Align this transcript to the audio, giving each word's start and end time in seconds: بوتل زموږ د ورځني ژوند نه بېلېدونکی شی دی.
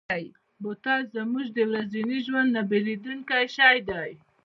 بوتل 0.61 1.01
زموږ 1.15 1.45
د 1.57 1.59
ورځني 1.71 2.17
ژوند 2.25 2.49
نه 2.55 2.61
بېلېدونکی 2.69 3.45
شی 3.55 3.77
دی. 3.89 4.11